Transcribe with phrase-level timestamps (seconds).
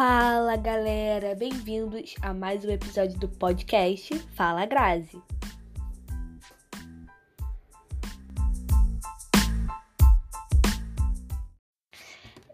[0.00, 5.20] Fala galera, bem-vindos a mais um episódio do podcast Fala Grazi.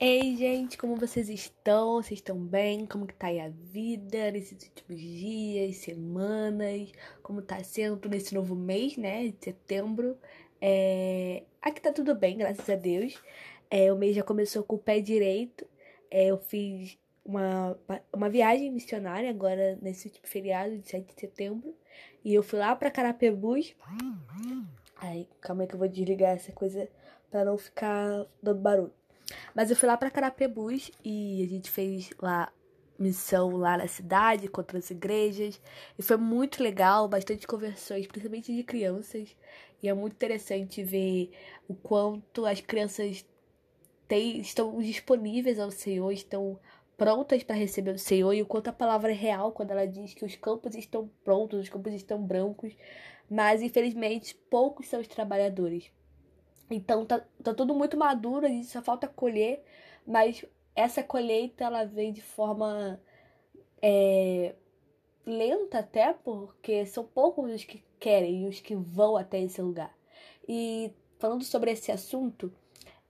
[0.01, 1.96] Ei gente, como vocês estão?
[1.96, 2.87] Vocês estão bem?
[2.87, 6.93] Como que tá aí a vida nesses últimos dias, semanas?
[7.23, 10.17] Como tá sendo nesse novo mês, né, de setembro?
[10.63, 11.43] É...
[11.61, 13.23] Aqui tá tudo bem, graças a Deus.
[13.71, 15.67] É, o mês já começou com o pé direito.
[16.11, 17.77] É, eu fiz uma,
[18.13, 21.75] uma viagem missionária agora nesse último feriado de 7 de setembro.
[22.25, 23.75] E eu fui lá pra Carapebus.
[24.96, 26.89] Ai, calma aí que eu vou desligar essa coisa
[27.31, 28.93] para não ficar dando barulho.
[29.55, 32.53] Mas eu fui lá pra Carapebus e a gente fez lá
[32.98, 35.61] missão lá na cidade, com outras igrejas.
[35.98, 39.37] E foi muito legal, bastante conversões, principalmente de crianças.
[39.83, 41.31] E é muito interessante ver
[41.69, 43.25] o quanto as crianças
[44.07, 46.59] têm, estão disponíveis ao Senhor, estão
[46.97, 50.14] prontas para receber o Senhor e o quanto a palavra é real quando ela diz
[50.14, 52.75] que os campos estão prontos, os campos estão brancos,
[53.31, 55.91] mas infelizmente poucos são os trabalhadores.
[56.70, 59.62] Então tá, tá tudo muito maduro, gente só falta colher,
[60.06, 63.01] mas essa colheita ela vem de forma
[63.83, 64.55] é,
[65.27, 69.95] lenta até, porque são poucos os que querem e os que vão até esse lugar.
[70.48, 72.53] E falando sobre esse assunto,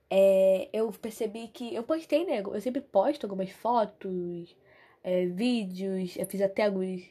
[0.09, 2.39] é, eu percebi que eu postei, né?
[2.41, 4.55] Eu sempre posto algumas fotos,
[5.03, 7.01] é, vídeos, eu fiz até alguns.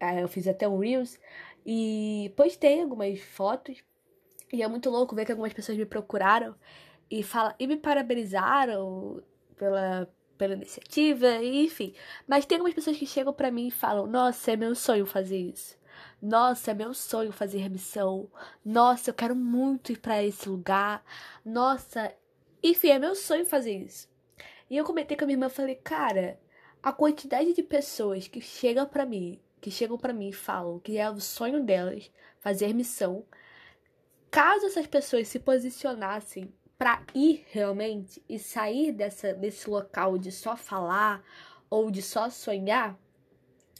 [0.00, 1.18] É, eu fiz até um Reels
[1.66, 3.82] e postei algumas fotos.
[4.52, 6.54] E é muito louco ver que algumas pessoas me procuraram
[7.10, 9.22] e, fala, e me parabenizaram
[9.56, 11.94] pela, pela iniciativa, enfim.
[12.26, 15.38] Mas tem algumas pessoas que chegam para mim e falam: Nossa, é meu sonho fazer
[15.38, 15.76] isso.
[16.22, 18.30] Nossa, é meu sonho fazer remissão.
[18.64, 21.04] Nossa, eu quero muito ir para esse lugar.
[21.44, 22.12] Nossa,
[22.62, 24.08] enfim, é meu sonho fazer isso.
[24.70, 26.38] E eu comentei com a minha irmã, falei, cara,
[26.82, 30.98] a quantidade de pessoas que chegam para mim, que chegam para mim e falam que
[30.98, 32.10] é o sonho delas
[32.40, 33.24] fazer missão,
[34.30, 40.56] caso essas pessoas se posicionassem para ir realmente e sair dessa desse local de só
[40.56, 41.24] falar
[41.68, 42.96] ou de só sonhar,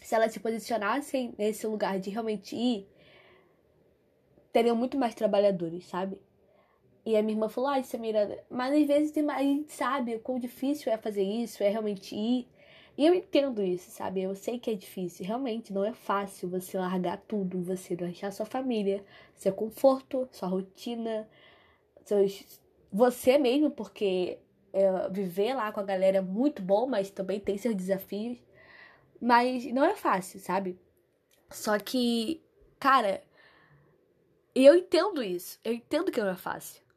[0.02, 2.88] se elas se posicionassem nesse lugar de realmente ir,
[4.52, 6.18] teriam muito mais trabalhadores, sabe?
[7.04, 10.38] E a minha irmã falou, ai, Samira, mas às vezes a gente sabe o quão
[10.38, 12.46] difícil é fazer isso, é realmente ir.
[12.98, 14.22] E eu entendo isso, sabe?
[14.22, 15.24] Eu sei que é difícil.
[15.24, 19.04] Realmente não é fácil você largar tudo, você deixar sua família,
[19.36, 21.28] seu conforto, sua rotina,
[22.04, 22.60] seus...
[22.92, 24.38] você mesmo, porque
[24.72, 28.38] é, viver lá com a galera é muito bom, mas também tem seus desafios.
[29.20, 30.78] Mas não é fácil, sabe?
[31.50, 32.42] Só que,
[32.80, 33.22] cara,
[34.54, 35.58] eu entendo isso.
[35.64, 36.87] Eu entendo que não é fácil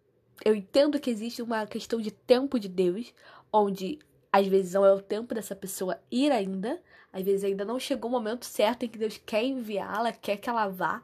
[0.45, 3.13] eu entendo que existe uma questão de tempo de Deus,
[3.51, 3.99] onde
[4.31, 6.81] às vezes não é o tempo dessa pessoa ir ainda,
[7.11, 10.49] às vezes ainda não chegou o momento certo em que Deus quer enviá-la, quer que
[10.49, 11.03] ela vá.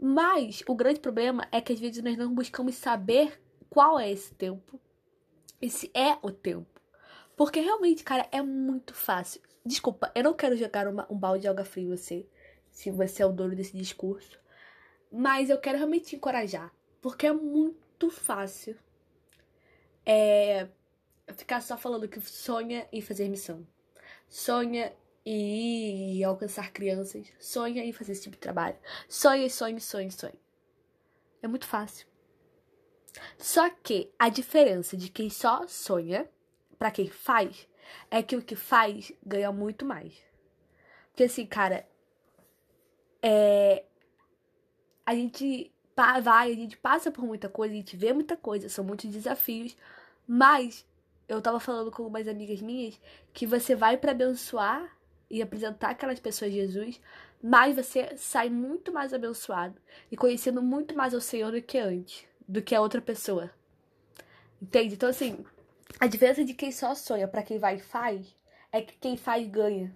[0.00, 4.34] Mas o grande problema é que às vezes nós não buscamos saber qual é esse
[4.34, 4.80] tempo,
[5.60, 6.80] e se é o tempo.
[7.36, 9.40] Porque realmente, cara, é muito fácil.
[9.64, 12.26] Desculpa, eu não quero jogar uma, um balde de água fria em você,
[12.70, 14.38] se você é o dono desse discurso.
[15.10, 16.72] Mas eu quero realmente te encorajar.
[17.00, 18.76] Porque é muito muito fácil
[20.04, 20.68] é
[21.34, 23.66] ficar só falando que sonha em fazer missão.
[24.28, 24.92] Sonha
[25.24, 27.32] em alcançar crianças.
[27.38, 28.76] Sonha em fazer esse tipo de trabalho.
[29.08, 30.34] Sonha, sonha, sonha, sonha.
[31.40, 32.06] É muito fácil.
[33.38, 36.28] Só que a diferença de quem só sonha
[36.78, 37.68] para quem faz
[38.10, 40.14] é que o que faz ganha muito mais.
[41.10, 41.86] Porque assim, cara,
[43.22, 43.84] é
[45.04, 48.84] a gente vai, a gente passa por muita coisa, a gente vê muita coisa, são
[48.84, 49.76] muitos desafios,
[50.26, 50.86] mas
[51.28, 53.00] eu tava falando com umas amigas minhas
[53.32, 54.96] que você vai para abençoar
[55.30, 57.00] e apresentar aquelas pessoas Jesus,
[57.42, 59.76] mas você sai muito mais abençoado
[60.10, 63.50] e conhecendo muito mais ao Senhor do que antes, do que a outra pessoa.
[64.60, 64.94] Entende?
[64.94, 65.44] Então assim,
[65.98, 68.34] a diferença de quem só sonha para quem vai e faz
[68.70, 69.94] é que quem faz ganha.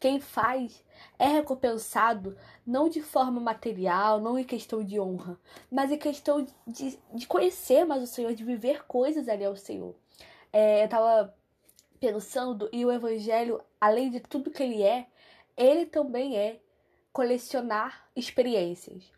[0.00, 0.84] Quem faz
[1.18, 5.38] é recompensado não de forma material, não em questão de honra,
[5.70, 9.94] mas em questão de, de conhecer mais o Senhor, de viver coisas ali ao Senhor.
[10.52, 11.34] É, eu tava
[11.98, 15.06] pensando, e o Evangelho, além de tudo que ele é,
[15.56, 16.60] ele também é
[17.12, 19.10] colecionar experiências.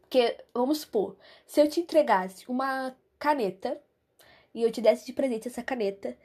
[0.00, 1.16] Porque, vamos supor,
[1.46, 3.78] se eu te entregasse uma caneta
[4.54, 6.16] e eu te desse de presente essa caneta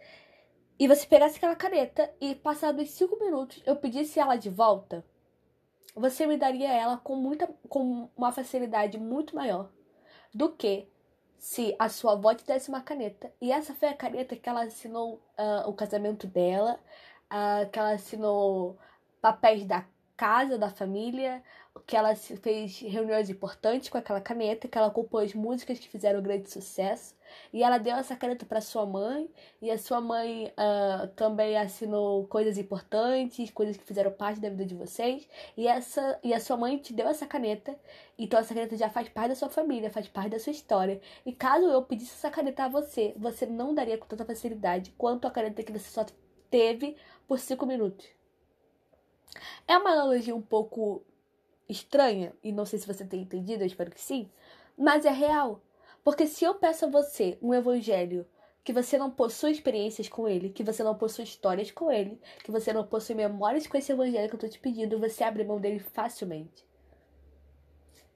[0.79, 5.05] e você pegasse aquela caneta e passados cinco minutos eu pedisse ela de volta,
[5.95, 9.69] você me daria ela com muita com uma facilidade muito maior
[10.33, 10.87] do que
[11.37, 13.31] se a sua avó te desse uma caneta.
[13.39, 16.79] E essa foi a caneta que ela assinou uh, o casamento dela,
[17.31, 18.77] uh, que ela assinou
[19.21, 19.85] papéis da
[20.15, 21.43] casa, da família,
[21.85, 26.49] que ela fez reuniões importantes com aquela caneta, que ela compôs músicas que fizeram grande
[26.49, 27.15] sucesso.
[27.53, 29.29] E ela deu essa caneta para sua mãe,
[29.61, 34.65] e a sua mãe uh, também assinou coisas importantes, coisas que fizeram parte da vida
[34.65, 35.27] de vocês.
[35.55, 37.77] E, essa, e a sua mãe te deu essa caneta,
[38.17, 40.99] então essa caneta já faz parte da sua família, faz parte da sua história.
[41.25, 45.27] E caso eu pedisse essa caneta a você, você não daria com tanta facilidade quanto
[45.27, 46.05] a caneta que você só
[46.49, 46.95] teve
[47.27, 48.07] por cinco minutos.
[49.67, 51.03] É uma analogia um pouco
[51.67, 54.29] estranha, e não sei se você tem entendido, eu espero que sim,
[54.77, 55.61] mas é real.
[56.07, 58.25] Porque se eu peço a você um evangelho
[58.63, 62.49] que você não possui experiências com ele, que você não possui histórias com ele, que
[62.49, 65.59] você não possui memórias com esse evangelho que eu tô te pedindo, você abre mão
[65.59, 66.65] dele facilmente.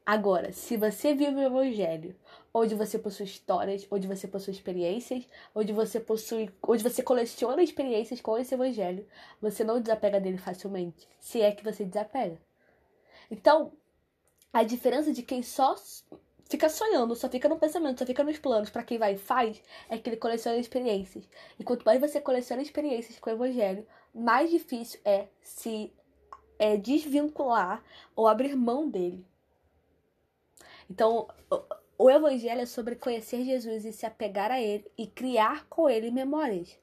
[0.05, 2.15] Agora, se você vive um evangelho
[2.53, 8.21] onde você possui histórias, onde você possui experiências, onde você possui, onde você coleciona experiências
[8.21, 9.05] com esse evangelho,
[9.41, 12.39] você não desapega dele facilmente, se é que você desapega.
[13.29, 13.73] Então,
[14.53, 15.75] a diferença de quem só
[16.51, 19.63] fica sonhando, só fica no pensamento, só fica nos planos, para quem vai e faz,
[19.89, 21.23] é que ele coleciona experiências.
[21.57, 25.93] E quanto mais você coleciona experiências com o evangelho, mais difícil é se
[26.59, 27.81] é, desvincular
[28.13, 29.25] ou abrir mão dele.
[30.89, 31.29] Então,
[31.97, 36.11] o evangelho é sobre conhecer Jesus e se apegar a ele e criar com ele
[36.11, 36.77] memórias.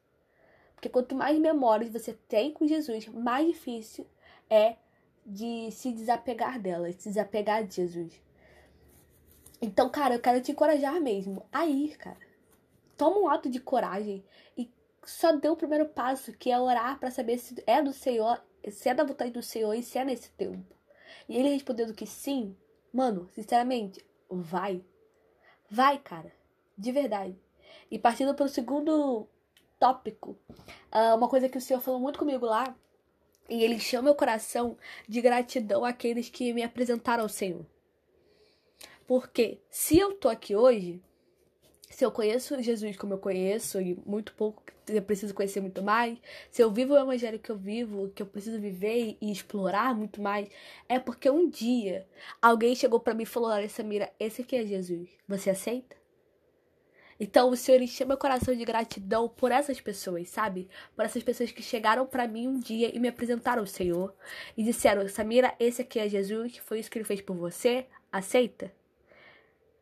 [0.74, 4.06] Porque quanto mais memórias você tem com Jesus, mais difícil
[4.48, 4.76] é
[5.26, 8.27] de se desapegar dela, se desapegar de Jesus.
[9.60, 12.18] Então, cara, eu quero te encorajar mesmo a ir, cara.
[12.96, 14.24] Toma um ato de coragem
[14.56, 14.70] e
[15.04, 18.88] só dê o primeiro passo, que é orar para saber se é do Senhor, se
[18.88, 20.76] é da vontade do Senhor e se é nesse tempo.
[21.28, 22.56] E ele respondendo que sim,
[22.92, 24.84] mano, sinceramente, vai.
[25.70, 26.32] Vai, cara.
[26.76, 27.36] De verdade.
[27.90, 29.26] E partindo para o segundo
[29.78, 30.36] tópico,
[30.90, 32.76] ah, uma coisa que o Senhor falou muito comigo lá,
[33.48, 34.76] e ele chama meu coração
[35.08, 37.64] de gratidão àqueles que me apresentaram ao Senhor.
[39.08, 41.02] Porque se eu tô aqui hoje,
[41.88, 46.18] se eu conheço Jesus como eu conheço, e muito pouco, eu preciso conhecer muito mais,
[46.50, 50.20] se eu vivo o evangelho que eu vivo, que eu preciso viver e explorar muito
[50.20, 50.46] mais,
[50.86, 52.06] é porque um dia
[52.42, 55.08] alguém chegou para mim e falou: Olha, Samira, esse aqui é Jesus.
[55.26, 55.96] Você aceita?
[57.18, 60.68] Então o Senhor encheu meu coração de gratidão por essas pessoas, sabe?
[60.94, 64.14] Por essas pessoas que chegaram para mim um dia e me apresentaram o Senhor
[64.54, 68.76] e disseram: Samira, esse aqui é Jesus, foi isso que ele fez por você, aceita?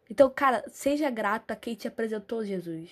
[0.08, 2.91] Então, cara, seja grato a quem te apresentou Jesus.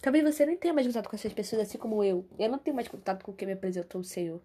[0.00, 2.24] Talvez você nem tenha mais contato com essas pessoas, assim como eu.
[2.38, 4.40] Eu não tenho mais contato com quem me apresentou o Senhor.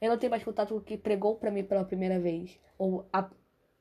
[0.00, 2.58] Eu não tenho mais contato com quem pregou para mim pela primeira vez.
[2.78, 3.28] Ou a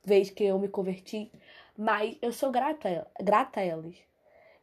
[0.04, 1.31] vez que eu me converti.
[1.77, 3.95] Mas eu sou grata, grata a elas.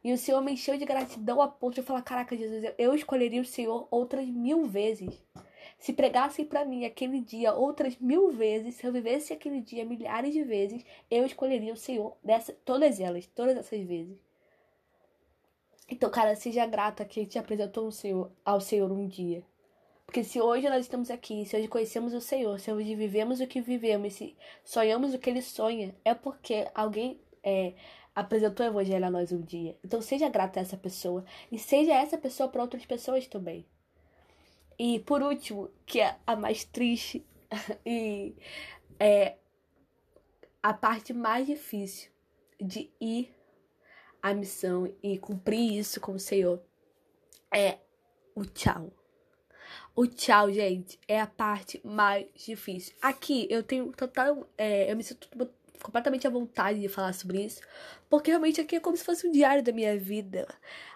[0.03, 2.93] E o Senhor me encheu de gratidão a ponto de eu falar: Caraca, Jesus, eu
[2.93, 5.23] escolheria o Senhor outras mil vezes.
[5.81, 10.31] Se pregassem para mim aquele dia outras mil vezes, se eu vivesse aquele dia milhares
[10.31, 14.15] de vezes, eu escolheria o Senhor dessa, todas elas, todas essas vezes.
[15.89, 19.43] Então, cara, seja grato a quem te apresentou o Senhor, ao Senhor um dia.
[20.05, 23.47] Porque se hoje nós estamos aqui, se hoje conhecemos o Senhor, se hoje vivemos o
[23.47, 27.73] que vivemos, se sonhamos o que Ele sonha, é porque alguém é,
[28.13, 29.75] apresentou o Evangelho a nós um dia.
[29.83, 31.25] Então, seja grato a essa pessoa.
[31.51, 33.65] E seja essa pessoa para outras pessoas também.
[34.77, 37.25] E por último, que é a mais triste
[37.85, 38.35] e
[38.99, 39.37] é
[40.63, 42.09] a parte mais difícil
[42.59, 43.33] de ir
[44.21, 46.61] à missão e cumprir isso com o Senhor
[47.53, 47.79] é
[48.35, 48.91] o tchau.
[49.95, 52.93] O tchau, gente, é a parte mais difícil.
[53.01, 54.47] Aqui eu tenho total.
[54.57, 55.27] É, eu me sinto
[55.81, 57.61] completamente à vontade de falar sobre isso,
[58.09, 60.47] porque realmente aqui é como se fosse um diário da minha vida,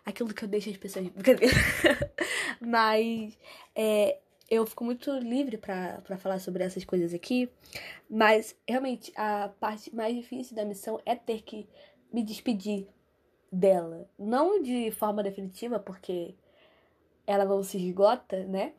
[0.05, 1.08] aquilo que eu deixo as pessoas.
[2.65, 3.38] Mas
[3.75, 4.17] é,
[4.50, 7.50] eu fico muito livre para falar sobre essas coisas aqui,
[8.10, 11.67] mas realmente a parte mais difícil da missão é ter que
[12.12, 12.88] me despedir
[13.51, 16.36] dela, não de forma definitiva, porque
[17.25, 18.74] ela não se esgota, né?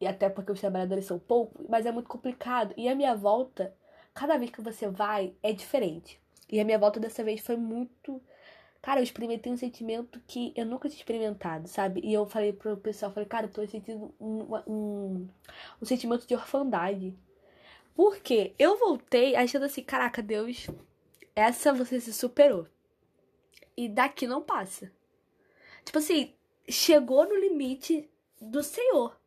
[0.00, 2.74] E até porque os trabalhadores são poucos, mas é muito complicado.
[2.76, 3.74] E a minha volta
[4.12, 6.20] cada vez que você vai é diferente.
[6.50, 8.20] E a minha volta dessa vez foi muito.
[8.84, 12.02] Cara, eu experimentei um sentimento que eu nunca tinha experimentado, sabe?
[12.04, 15.28] E eu falei pro pessoal, falei, cara, eu tô sentindo um, um,
[15.80, 17.16] um sentimento de orfandade.
[17.94, 20.66] Porque eu voltei achando assim, caraca, Deus,
[21.34, 22.68] essa você se superou.
[23.74, 24.92] E daqui não passa.
[25.82, 26.34] Tipo assim,
[26.68, 28.06] chegou no limite
[28.38, 29.18] do Senhor.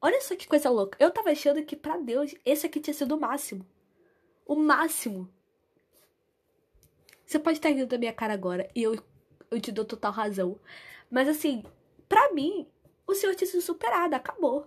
[0.00, 0.96] Olha só que coisa louca.
[1.00, 3.66] Eu tava achando que para Deus esse aqui tinha sido o máximo
[4.46, 5.28] o máximo.
[7.26, 8.96] Você pode estar rindo da minha cara agora e eu
[9.54, 10.58] eu te dou total razão.
[11.10, 11.62] Mas assim,
[12.08, 12.66] para mim,
[13.06, 14.66] o Senhor tinha sido superado, acabou.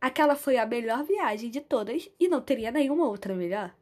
[0.00, 3.74] Aquela foi a melhor viagem de todas e não teria nenhuma outra melhor.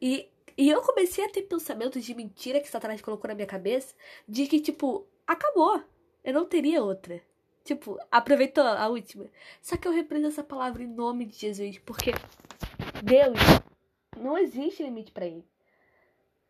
[0.00, 3.94] E, e eu comecei a ter pensamentos de mentira que Satanás colocou na minha cabeça
[4.28, 5.82] de que, tipo, acabou.
[6.22, 7.22] Eu não teria outra.
[7.64, 9.26] Tipo, aproveitou a última.
[9.62, 12.12] Só que eu repreendo essa palavra em nome de Jesus, porque
[13.02, 13.38] Deus
[14.16, 15.44] não existe limite para ele.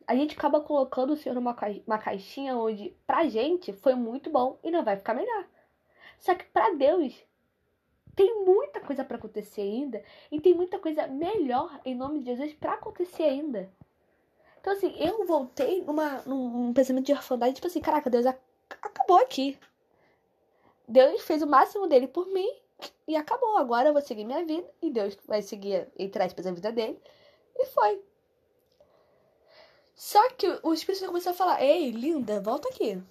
[0.07, 1.67] A gente acaba colocando o Senhor numa ca...
[1.87, 5.47] uma caixinha onde pra gente foi muito bom e não vai ficar melhor.
[6.19, 7.15] Só que para Deus
[8.15, 12.55] tem muita coisa para acontecer ainda e tem muita coisa melhor em nome de Jesus
[12.55, 13.71] para acontecer ainda.
[14.61, 19.19] Então assim, eu voltei numa, num, num pensamento de orfandade, tipo assim, caraca, Deus acabou
[19.19, 19.59] aqui.
[20.89, 22.49] Deus fez o máximo dele por mim
[23.07, 23.57] e acabou.
[23.57, 27.01] Agora eu vou seguir minha vida e Deus vai seguir, entre aspas, a vida dele.
[27.57, 28.03] E foi.
[29.97, 33.03] Só que o Espírito começou a falar: Ei, linda, volta aqui.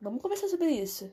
[0.00, 1.12] Vamos conversar sobre isso.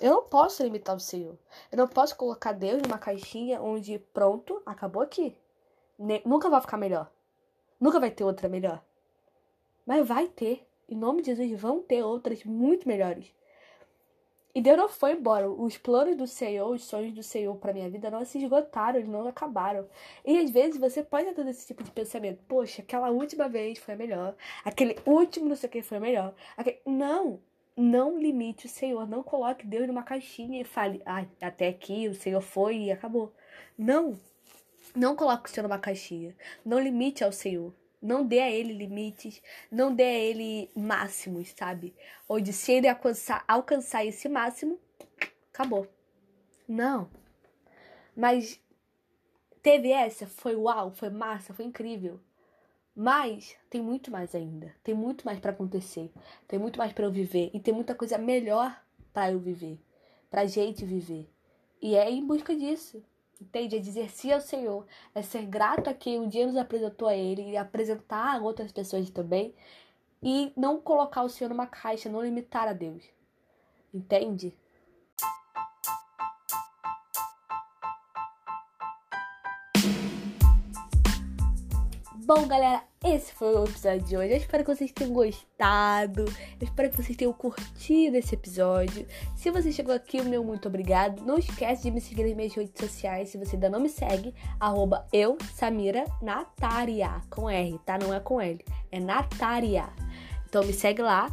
[0.00, 1.38] Eu não posso limitar o Senhor.
[1.70, 5.36] Eu não posso colocar Deus numa caixinha onde, pronto, acabou aqui.
[6.24, 7.10] Nunca vai ficar melhor.
[7.80, 8.82] Nunca vai ter outra melhor.
[9.86, 10.66] Mas vai ter.
[10.88, 13.32] Em nome de Jesus, vão ter outras muito melhores.
[14.54, 15.50] E Deus não foi embora.
[15.50, 19.08] Os planos do Senhor, os sonhos do Senhor para minha vida não se esgotaram, eles
[19.08, 19.86] não acabaram.
[20.24, 23.94] E às vezes você pode ter esse tipo de pensamento: poxa, aquela última vez foi
[23.94, 26.34] melhor, aquele último não sei o que foi melhor.
[26.56, 26.80] Aquele...
[26.86, 27.40] Não,
[27.76, 32.14] não limite o Senhor, não coloque Deus numa caixinha e fale: ah, até aqui o
[32.14, 33.32] Senhor foi e acabou.
[33.76, 34.18] Não,
[34.96, 36.34] não coloque o Senhor numa caixinha.
[36.64, 37.72] Não limite ao Senhor.
[38.00, 41.94] Não dê a ele limites, não dê a ele máximos, sabe?
[42.28, 44.78] Onde se ele alcançar, alcançar esse máximo,
[45.52, 45.86] acabou.
[46.66, 47.10] Não.
[48.14, 48.60] Mas
[49.62, 52.20] teve essa, foi uau, foi massa, foi incrível.
[52.94, 54.74] Mas tem muito mais ainda.
[54.82, 56.12] Tem muito mais para acontecer.
[56.48, 58.76] Tem muito mais para eu viver e tem muita coisa melhor
[59.12, 59.80] para eu viver,
[60.28, 61.30] pra gente viver.
[61.80, 63.02] E é em busca disso.
[63.40, 63.76] Entende?
[63.76, 64.86] É dizer sim ao Senhor.
[65.14, 68.72] É ser grato a quem um dia nos apresentou a Ele e apresentar a outras
[68.72, 69.54] pessoas também.
[70.22, 73.04] E não colocar o Senhor numa caixa, não limitar a Deus.
[73.94, 74.54] Entende?
[82.28, 84.32] Bom, galera, esse foi o episódio de hoje.
[84.32, 86.26] Eu espero que vocês tenham gostado.
[86.60, 89.06] Eu espero que vocês tenham curtido esse episódio.
[89.34, 91.24] Se você chegou aqui, meu muito obrigado.
[91.24, 93.30] Não esquece de me seguir nas minhas redes sociais.
[93.30, 97.22] Se você ainda não me segue, arroba eu, Samira Nataria.
[97.30, 97.96] Com R, tá?
[97.96, 98.62] Não é com L.
[98.92, 99.88] É Nataria.
[100.46, 101.30] Então me segue lá.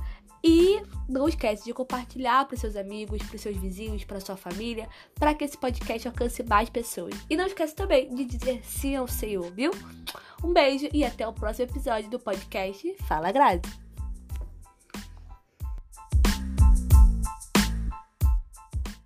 [0.47, 5.33] E não esquece de compartilhar para seus amigos, para seus vizinhos, para sua família, para
[5.33, 7.15] que esse podcast alcance mais pessoas.
[7.27, 9.71] E não esquece também de dizer sim ao Senhor, viu?
[10.43, 13.84] Um beijo e até o próximo episódio do podcast Fala Grazi.